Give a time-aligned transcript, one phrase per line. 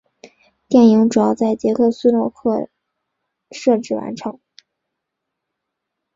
[0.67, 2.69] 电影主要在捷克斯洛伐克
[3.51, 4.39] 摄制完成。